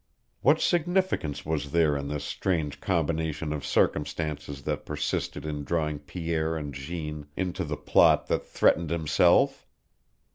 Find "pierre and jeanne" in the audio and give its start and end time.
5.99-7.27